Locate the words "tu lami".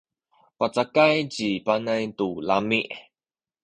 2.17-2.81